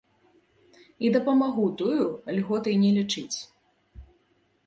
І 1.07 1.09
дапамогу 1.15 1.65
тую 1.81 1.99
льготай 2.37 2.75
не 2.85 2.89
лічыць. 2.97 3.37